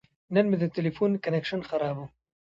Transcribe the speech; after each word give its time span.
نن 0.33 0.45
مې 0.49 0.57
د 0.61 0.65
تلیفون 0.75 1.11
کنکشن 1.23 1.61
خراب 1.69 1.95
و. 1.99 2.03